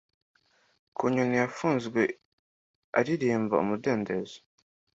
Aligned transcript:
ku 0.95 1.03
nyoni 1.13 1.35
yafunzwe 1.41 2.01
aririmba 2.99 3.55
umudendezo 3.63 4.37